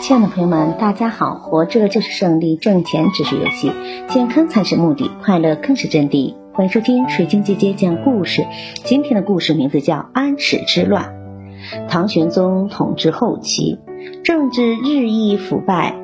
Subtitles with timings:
[0.00, 1.34] 亲爱的朋友们，大家好！
[1.34, 3.70] 活着就是胜利，挣钱只是游戏，
[4.08, 6.34] 健康才是目的，快乐更是真谛。
[6.54, 8.46] 欢迎收听水晶姐姐讲故事。
[8.84, 11.14] 今天的故事名字叫《安史之乱》。
[11.88, 13.78] 唐玄宗统治后期，
[14.24, 15.94] 政治日益腐败，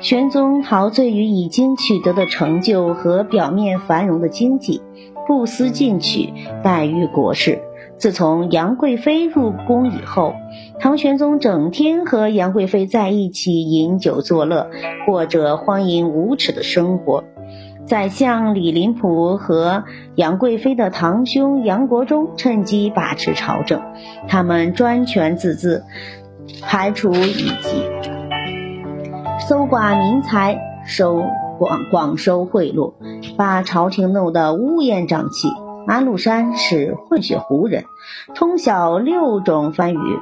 [0.00, 4.80] 玄宗陶醉于已经取得的成就和表面繁荣的经济，
[5.26, 6.32] 不思进取，
[6.64, 7.60] 怠于国事。
[8.02, 10.34] 自从杨贵妃入宫以后，
[10.80, 14.70] 唐玄宗整天和杨贵妃在一起饮酒作乐，
[15.06, 17.22] 过着荒淫无耻的生活。
[17.86, 19.84] 宰相李林甫和
[20.16, 23.80] 杨贵妃的堂兄杨国忠趁机把持朝政，
[24.26, 25.82] 他们专权自恣，
[26.60, 27.84] 排除异己，
[29.46, 31.22] 搜刮民财，收
[31.56, 32.94] 广广收贿赂，
[33.36, 35.46] 把朝廷弄得乌烟瘴气。
[35.86, 37.84] 安禄山是混血胡人，
[38.34, 40.18] 通晓六种番语。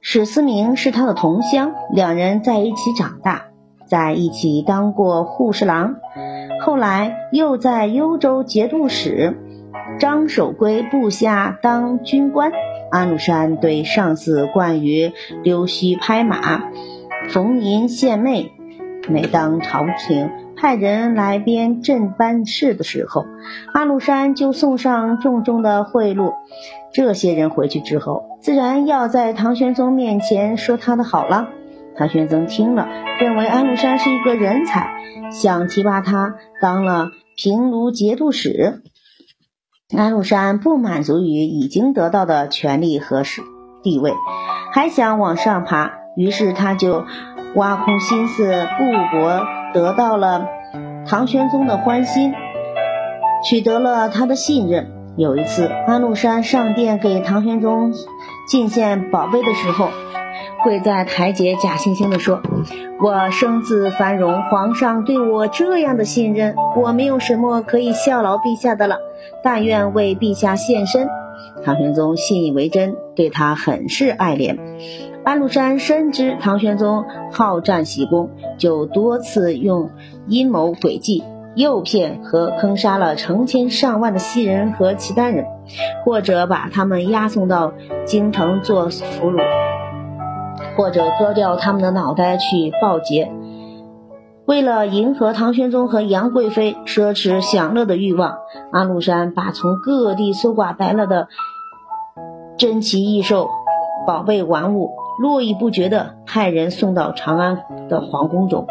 [0.00, 3.46] 史思明是他的同乡，两人在一起长大，
[3.86, 5.96] 在一起当过护侍郎，
[6.60, 9.38] 后来又在幽州节度使
[9.98, 12.52] 张守珪部下当军官。
[12.90, 16.62] 安禄山对上司惯于溜须拍马、
[17.30, 18.52] 逢迎献媚，
[19.08, 20.30] 每当朝廷。
[20.56, 23.26] 派人来边镇办事的时候，
[23.72, 26.34] 安禄山就送上重重的贿赂。
[26.92, 31.48] 这些人回去之后，自然要在唐玄宗面前说他的好了。
[31.96, 32.88] 唐玄宗听了，
[33.20, 34.90] 认为安禄山是一个人才，
[35.30, 38.82] 想提拔他当了平卢节度使。
[39.96, 43.22] 安禄山不满足于已经得到的权力和
[43.82, 44.12] 地位，
[44.72, 47.04] 还想往上爬，于是他就
[47.54, 49.63] 挖空心思布帛。
[49.74, 50.46] 得到了
[51.06, 52.32] 唐玄宗的欢心，
[53.44, 54.90] 取得了他的信任。
[55.16, 57.92] 有一次，安禄山上殿给唐玄宗
[58.48, 59.88] 进献宝贝的时候，
[60.64, 62.40] 跪在台阶，假惺惺地说
[63.02, 68.98] ：“我生自繁荣，皇上对我这样的信任，我没有什么可以效劳陛下的了，
[69.42, 71.08] 但愿为陛下献身。”
[71.64, 74.58] 唐玄宗信以为真，对他很是爱怜。
[75.24, 79.90] 安禄山深知唐玄宗好战喜功，就多次用
[80.26, 81.24] 阴谋诡计
[81.54, 85.46] 诱骗和坑杀了成千上万的西人和契丹人，
[86.04, 87.72] 或者把他们押送到
[88.04, 89.40] 京城做俘虏，
[90.76, 93.30] 或者割掉他们的脑袋去报捷。
[94.46, 98.38] 为了迎合唐玄宗和杨贵妃奢侈享乐的欲望，
[98.72, 101.28] 安禄山把从各地搜刮来了的
[102.58, 103.48] 珍奇异兽、
[104.06, 104.90] 宝贝玩物。
[105.16, 108.66] 络绎不绝地派人送到长安的皇宫中，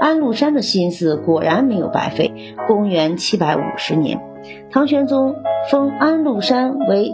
[0.00, 2.56] 安禄山的心思果然没有白费。
[2.66, 4.18] 公元七百五十年，
[4.70, 5.36] 唐玄宗
[5.70, 7.12] 封安禄山为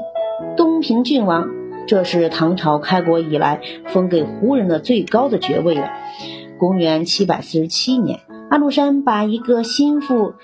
[0.56, 1.48] 东平郡王，
[1.88, 5.90] 这是唐朝开国以来封给胡人的最高的爵位了。
[6.60, 10.34] 公元七百四十七年，安禄山把一个心腹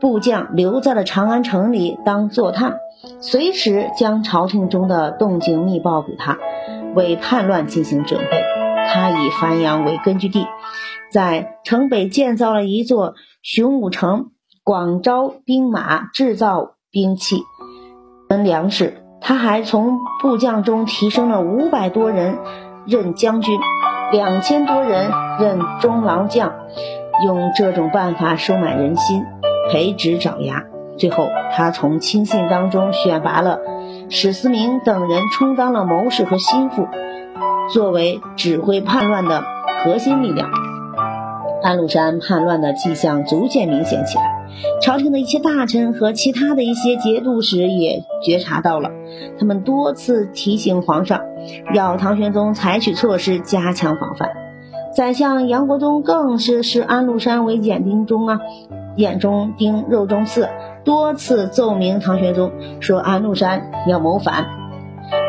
[0.00, 2.76] 部将留在了长安城里当坐探，
[3.20, 6.36] 随时将朝廷中的动静密报给他。
[6.94, 8.26] 为叛乱进行准备，
[8.92, 10.46] 他以繁阳为根据地，
[11.10, 14.26] 在城北建造了一座雄武城，
[14.62, 17.38] 广招兵马，制造兵器、
[18.28, 18.98] 跟粮食。
[19.22, 22.36] 他还从部将中提升了五百多人
[22.86, 23.58] 任将军，
[24.12, 26.52] 两千多人任中郎将，
[27.24, 29.24] 用这种办法收买人心，
[29.70, 30.64] 培植爪牙。
[30.98, 33.58] 最后，他从亲信当中选拔了。
[34.10, 36.86] 史思明等人充当了谋士和心腹，
[37.72, 39.42] 作为指挥叛乱的
[39.82, 40.50] 核心力量。
[41.62, 44.41] 安禄山叛乱的迹象逐渐明显起来，
[44.80, 48.90] 朝廷的一些大臣和其他的一些节度使也觉察到了，
[49.38, 51.20] 他们多次提醒皇上，
[51.74, 54.30] 要唐玄宗采取措施加强防范。
[54.94, 58.40] 宰相杨国忠更是视安禄山为眼钉中啊，
[58.96, 60.48] 眼中钉，肉中刺。
[60.84, 64.46] 多次奏明唐玄宗说安禄山要谋反，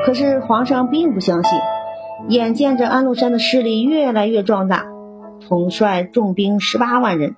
[0.03, 1.59] 可是皇上并不相信。
[2.27, 4.85] 眼见着安禄山的势力越来越壮大，
[5.47, 7.35] 统帅重兵十八万人，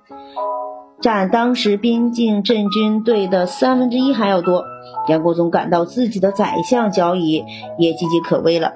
[1.00, 4.64] 占当时边境镇军队的三分之一还要多，
[5.08, 7.44] 杨国忠感到自己的宰相交椅
[7.78, 8.72] 也岌岌可危了。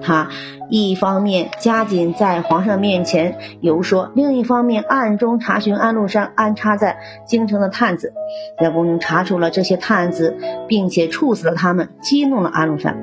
[0.00, 0.28] 他
[0.68, 8.12] 一方面加紧在皇上面前游说，另一方面暗中查询安禄山安插在京城的探子。
[8.60, 10.36] 杨国忠查出了这些探子，
[10.68, 12.96] 并且处死了他们，激怒了安禄山。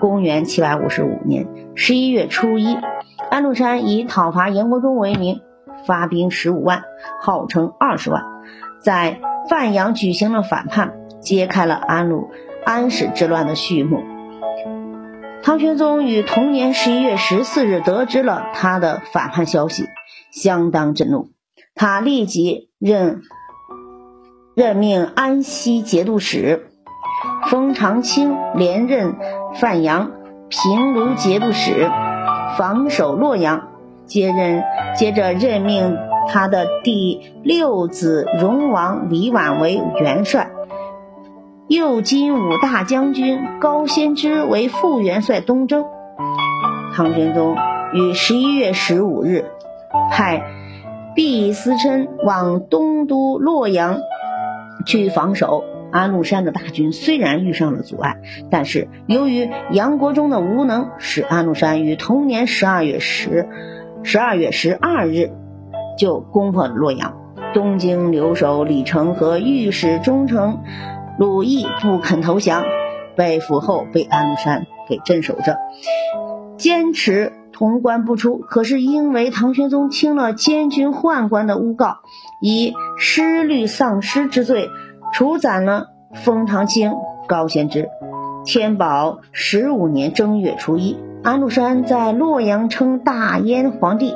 [0.00, 2.78] 公元七百五十五年十一月初一，
[3.30, 5.42] 安禄山以讨伐杨国忠为名，
[5.86, 6.82] 发兵十五万，
[7.20, 8.24] 号称二十万，
[8.82, 12.30] 在范阳举行了反叛，揭开了安禄
[12.64, 14.02] 安史之乱的序幕。
[15.42, 19.86] 唐玄宗于同年十一月十四日得知了他的反叛消息，
[20.30, 21.30] 相当震怒。
[21.74, 23.22] 他立即任
[24.54, 26.68] 任命安西节度使
[27.48, 29.16] 封长清连任
[29.54, 30.10] 范阳
[30.48, 31.88] 平卢节度使，
[32.58, 33.68] 防守洛阳。
[34.06, 34.64] 接任
[34.98, 35.96] 接着任命
[36.26, 40.50] 他的第六子荣王李绾为元帅。
[41.68, 45.84] 右金吾大将军高仙芝为副元帅东征。
[46.94, 47.56] 唐玄宗
[47.92, 49.44] 于十一月十五日
[50.10, 50.42] 派
[51.14, 53.98] 毕思琛往东都洛阳
[54.84, 55.62] 去防守
[55.92, 56.90] 安禄山的大军。
[56.90, 58.16] 虽然遇上了阻碍，
[58.50, 63.48] 但是由于杨国忠的无能，使安禄山于同年十二月十
[64.02, 65.30] 十二月十二日
[65.98, 67.16] 就攻破了洛阳。
[67.54, 70.62] 东京留守李成和御史中丞。
[71.18, 72.62] 鲁毅不肯投降，
[73.16, 75.58] 被俘后被安禄山给镇守着，
[76.56, 78.38] 坚持潼关不出。
[78.38, 81.96] 可是因为唐玄宗听了监军宦官的诬告，
[82.40, 84.68] 以失律丧失之罪
[85.12, 86.92] 处斩了封长清、
[87.26, 87.88] 高仙芝。
[88.44, 90.96] 天宝十五年正月初一，
[91.28, 94.14] 安禄山在洛阳称大燕皇帝，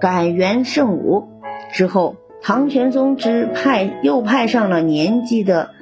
[0.00, 1.28] 改元圣武。
[1.74, 5.72] 之后，唐玄宗之派又派上了年纪的。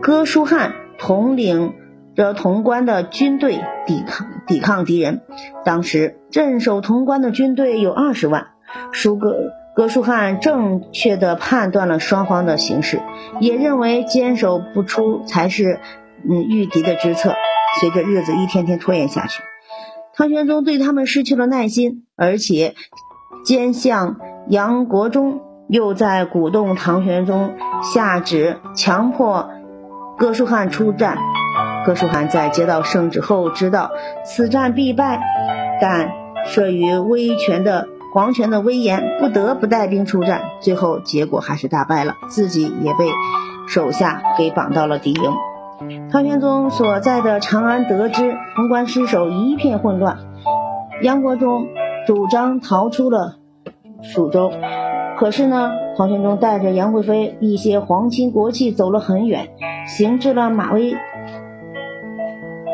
[0.00, 1.74] 哥舒翰统领
[2.14, 5.20] 着潼关的军队抵抗抵抗敌人。
[5.66, 8.46] 当时镇守潼关的军队有二十万。
[8.90, 9.36] 舒哥
[9.74, 13.02] 哥舒翰正确的判断了双方的形势，
[13.40, 15.78] 也认为坚守不出才是
[16.28, 17.34] 嗯御敌的之策。
[17.80, 19.42] 随着日子一天天拖延下去，
[20.14, 22.74] 唐玄宗对他们失去了耐心，而且
[23.44, 24.16] 奸相
[24.48, 29.50] 杨国忠又在鼓动唐玄宗下旨强迫。
[30.16, 31.18] 哥舒翰出战，
[31.84, 33.90] 哥舒翰在接到圣旨后，知道
[34.24, 35.20] 此战必败，
[35.78, 36.10] 但
[36.46, 40.40] 慑于威权的皇权的威严，不得不带兵出战。
[40.62, 43.10] 最后结果还是大败了，自己也被
[43.68, 45.34] 手下给绑到了敌营。
[46.10, 50.16] 唐玄宗所在的长安得知潼关失守，一片混乱。
[51.02, 51.66] 杨国忠
[52.06, 53.36] 主张逃出了
[54.02, 54.50] 蜀州。
[55.18, 59.48] 可是呢，唐玄宗带着杨贵妃一些皇亲国戚走了很远，
[59.86, 60.96] 行至了马嵬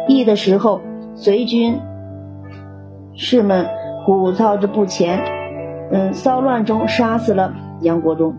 [0.08, 0.80] 驿的时候，
[1.14, 1.80] 随军
[3.14, 3.66] 士们
[4.06, 5.24] 鼓噪着不前，
[5.90, 8.36] 嗯，骚乱中杀死了杨国忠，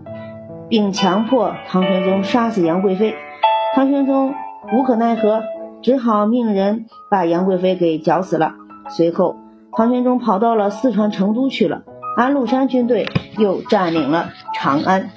[0.68, 3.14] 并强迫唐玄宗杀死杨贵妃。
[3.74, 4.34] 唐玄宗
[4.72, 5.42] 无可奈何，
[5.82, 8.54] 只好命人把杨贵妃给绞死了。
[8.88, 9.36] 随后，
[9.72, 11.82] 唐玄宗跑到了四川成都去了。
[12.16, 13.06] 安禄山军队
[13.38, 15.10] 又占领了长安。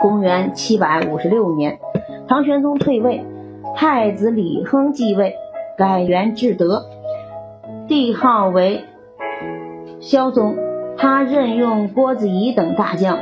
[0.00, 1.78] 公元七百五十六年，
[2.28, 3.24] 唐玄宗退位，
[3.76, 5.34] 太子李亨继位，
[5.76, 6.84] 改元至德，
[7.86, 8.84] 帝号为
[10.00, 10.56] 萧宗。
[10.96, 13.18] 他任用郭子仪等大将，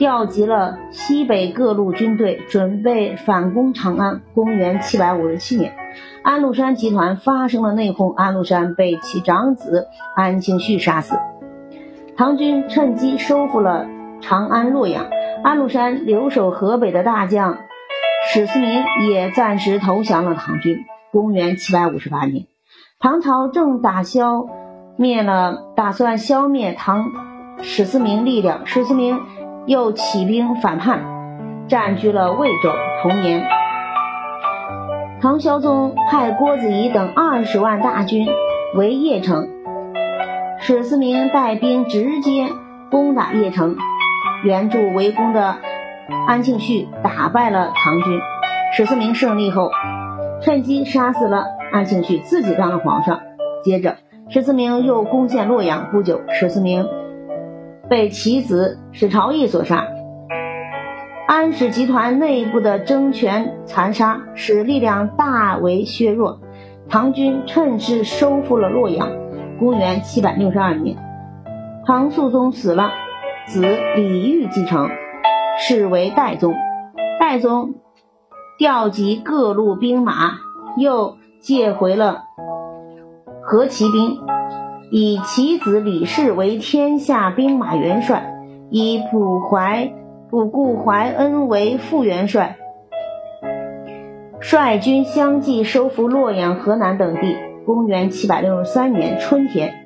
[0.00, 4.22] 调集了西北各路军队，准备反攻长安。
[4.34, 5.74] 公元七百五十七年，
[6.22, 11.18] 安禄山集团发生了内讧，安禄山被其长子安庆绪杀死。
[12.16, 13.86] 唐军趁机收复了
[14.22, 15.04] 长安、洛阳。
[15.44, 17.58] 安禄山留守河北的大将
[18.32, 20.78] 史思明也暂时投降了唐军。
[21.12, 22.46] 公元七百五十八年，
[23.00, 24.46] 唐朝正打消
[24.96, 27.04] 灭了，打算消灭唐
[27.60, 29.20] 史思明力量，史思明
[29.70, 31.04] 又起兵反叛，
[31.68, 32.72] 占据了魏州。
[33.04, 33.46] 同年，
[35.22, 38.26] 唐孝宗派郭子仪等二十万大军
[38.74, 39.48] 围邺城。
[40.58, 42.48] 史思明带兵直接
[42.90, 43.76] 攻打邺城，
[44.42, 45.54] 援助围攻的
[46.26, 48.18] 安庆绪打败了唐军。
[48.72, 49.70] 史思明胜利后，
[50.42, 53.20] 趁机杀死了安庆绪，自己当了皇上。
[53.62, 53.98] 接着，
[54.30, 55.92] 史思明又攻陷洛阳。
[55.92, 56.88] 不久，史思明
[57.90, 59.84] 被其子史朝义所杀。
[61.26, 66.40] 安史集团内部的争权残杀，使力量大为削弱。
[66.88, 69.10] 唐军趁势收复了洛阳。
[69.58, 70.96] 公元七百六十二年，
[71.84, 72.92] 唐肃宗死了，
[73.46, 73.60] 子
[73.96, 74.88] 李煜继承，
[75.58, 76.54] 是为代宗。
[77.18, 77.74] 代宗
[78.56, 80.38] 调集各路兵马，
[80.76, 82.22] 又借回了
[83.42, 84.18] 河骑兵，
[84.90, 88.34] 以其子李氏为天下兵马元帅，
[88.70, 89.92] 以卜怀
[90.28, 92.56] 卜固怀恩为副元帅，
[94.40, 97.36] 率军相继收复洛阳、河南等地。
[97.66, 99.84] 公元七百六十三年春天，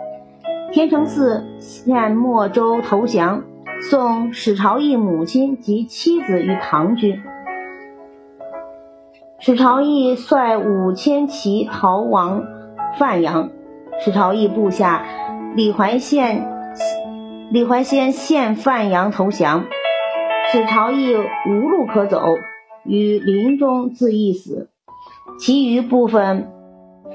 [0.73, 3.43] 天成寺献莫州投降，
[3.91, 7.21] 送史朝义母亲及妻子于唐军。
[9.39, 12.45] 史朝义率五千骑逃亡
[12.99, 13.51] 范阳，
[14.01, 15.05] 史朝义部下
[15.55, 16.47] 李怀宪
[17.51, 19.65] 李怀仙献范阳投降，
[20.53, 22.21] 史朝义无路可走，
[22.85, 24.71] 于林中自缢死。
[25.39, 26.51] 其余部分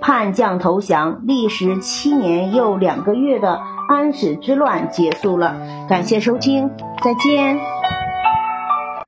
[0.02, 5.86] 叛将投降，历时七年又两个月的安史之乱结束了。
[5.90, 6.72] 感谢收听，
[7.04, 7.60] 再见。